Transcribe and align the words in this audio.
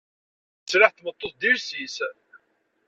Sslaḥ 0.63 0.91
n 0.93 0.95
tmeṭṭut 0.97 1.35
d 1.41 1.43
iles-is. 1.51 1.95